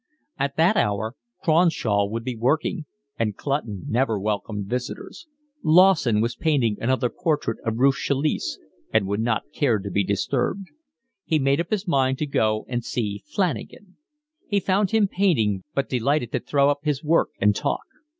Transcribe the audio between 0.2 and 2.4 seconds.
At that hour Cronshaw would be